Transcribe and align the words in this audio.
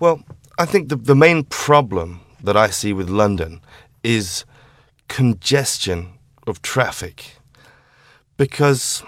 Well, 0.00 0.22
I 0.58 0.66
think 0.66 0.88
the, 0.88 0.96
the 0.96 1.14
main 1.14 1.44
problem 1.44 2.20
that 2.42 2.56
I 2.56 2.70
see 2.70 2.92
with 2.92 3.08
London 3.08 3.60
is 4.02 4.44
congestion 5.08 6.10
of 6.46 6.62
traffic. 6.62 7.36
Because 8.36 9.02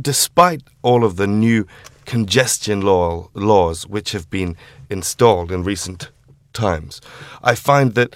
despite 0.00 0.62
all 0.82 1.04
of 1.04 1.16
the 1.16 1.26
new 1.26 1.66
congestion 2.04 2.82
law, 2.82 3.28
laws 3.34 3.86
which 3.86 4.12
have 4.12 4.28
been 4.28 4.56
installed 4.90 5.50
in 5.50 5.64
recent 5.64 6.10
times, 6.52 7.00
I 7.42 7.54
find 7.54 7.94
that 7.94 8.14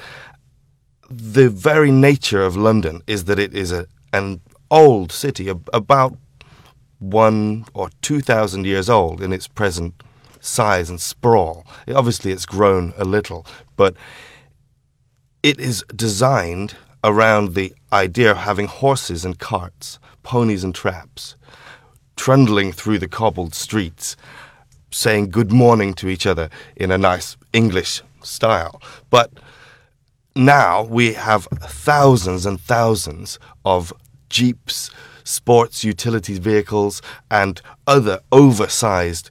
the 1.10 1.48
very 1.48 1.90
nature 1.90 2.42
of 2.42 2.56
London 2.56 3.02
is 3.06 3.24
that 3.24 3.38
it 3.38 3.54
is 3.54 3.72
a, 3.72 3.86
an 4.12 4.40
old 4.70 5.10
city, 5.10 5.48
about 5.72 6.18
one 6.98 7.64
or 7.72 7.88
two 8.02 8.20
thousand 8.20 8.66
years 8.66 8.90
old 8.90 9.22
in 9.22 9.32
its 9.32 9.48
present 9.48 10.02
size 10.40 10.90
and 10.90 11.00
sprawl. 11.00 11.66
Obviously, 11.92 12.32
it's 12.32 12.46
grown 12.46 12.92
a 12.96 13.04
little, 13.04 13.46
but 13.76 13.94
it 15.42 15.60
is 15.60 15.84
designed 15.94 16.74
around 17.04 17.54
the 17.54 17.72
idea 17.92 18.30
of 18.30 18.38
having 18.38 18.66
horses 18.66 19.24
and 19.24 19.38
carts, 19.38 19.98
ponies 20.22 20.64
and 20.64 20.74
traps, 20.74 21.36
trundling 22.16 22.72
through 22.72 22.98
the 22.98 23.08
cobbled 23.08 23.54
streets, 23.54 24.16
saying 24.90 25.30
good 25.30 25.52
morning 25.52 25.94
to 25.94 26.08
each 26.08 26.26
other 26.26 26.50
in 26.76 26.90
a 26.90 26.98
nice 26.98 27.36
English 27.52 28.02
style. 28.22 28.82
But 29.10 29.30
now 30.34 30.84
we 30.84 31.14
have 31.14 31.46
thousands 31.62 32.46
and 32.46 32.60
thousands 32.60 33.38
of 33.64 33.92
jeeps, 34.28 34.90
sports 35.24 35.84
utilities 35.84 36.38
vehicles, 36.38 37.00
and 37.30 37.60
other 37.86 38.20
oversized 38.32 39.30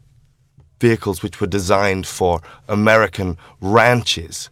vehicles 0.79 1.23
which 1.23 1.39
were 1.41 1.47
designed 1.47 2.07
for 2.07 2.41
American 2.67 3.37
ranches 3.61 4.49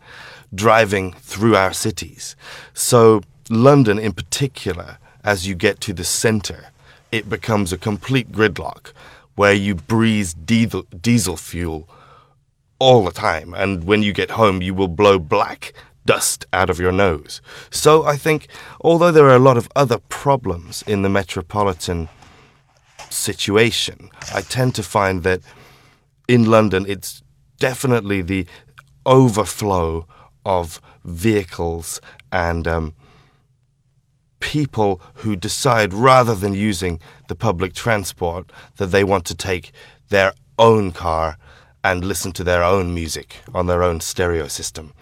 driving 0.54 1.14
through 1.14 1.56
our 1.56 1.74
cities. 1.74 2.36
So, 2.74 3.22
London 3.50 4.00
in 4.00 4.14
particular, 4.14 4.98
as 5.24 5.48
you 5.48 5.56
get 5.56 5.82
to 5.82 5.94
the 5.94 6.04
center, 6.04 6.68
it 7.12 7.30
becomes 7.30 7.72
a 7.72 7.78
complete 7.78 8.32
gridlock 8.32 8.92
where 9.36 9.54
you 9.54 9.76
breathe 9.76 10.32
diesel, 10.46 10.84
diesel 11.02 11.38
fuel 11.38 11.88
all 12.80 13.04
the 13.04 13.12
time. 13.12 13.54
And 13.54 13.84
when 13.84 14.02
you 14.02 14.14
get 14.14 14.32
home, 14.32 14.62
you 14.62 14.74
will 14.74 14.88
blow 14.88 15.20
black 15.20 15.74
dust 16.06 16.46
out 16.54 16.70
of 16.70 16.80
your 16.80 16.92
nose. 16.92 17.42
So 17.70 18.06
I 18.06 18.16
think, 18.16 18.48
although 18.82 19.12
there 19.12 19.26
are 19.26 19.36
a 19.36 19.40
lot 19.40 19.58
of 19.58 19.70
other 19.76 19.98
problems 19.98 20.84
in 20.88 21.02
the 21.02 21.10
metropolitan 21.10 22.10
situation, 23.10 24.10
I 24.34 24.42
tend 24.42 24.76
to 24.76 24.84
find 24.84 25.24
that 25.24 25.42
in 26.28 26.50
London 26.50 26.86
it's 26.88 27.22
definitely 27.60 28.22
the 28.22 28.46
overflow 29.06 30.08
of 30.46 30.82
vehicles 31.04 32.02
and 32.32 32.68
um, 32.68 32.94
people 34.40 35.02
who 35.16 35.36
decide 35.36 35.94
rather 35.94 36.36
than 36.36 36.54
using 36.54 37.00
the 37.28 37.36
public 37.36 37.74
transport 37.74 38.52
that 38.78 38.88
they 38.88 39.04
want 39.04 39.26
to 39.26 39.36
take 39.36 39.72
their 40.10 40.34
own 40.60 40.92
car 40.92 41.38
and 41.84 42.04
listen 42.04 42.32
to 42.32 42.44
their 42.44 42.64
own 42.64 42.94
music 42.94 43.38
on 43.54 43.68
their 43.68 43.84
own 43.84 44.00
stereo 44.00 44.48
system. 44.48 44.94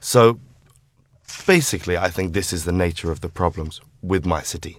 So 0.00 0.40
basically, 1.46 1.96
I 1.96 2.08
think 2.10 2.32
this 2.32 2.52
is 2.52 2.64
the 2.64 2.72
nature 2.72 3.10
of 3.10 3.20
the 3.20 3.28
problems 3.28 3.80
with 4.02 4.26
my 4.26 4.42
city. 4.42 4.78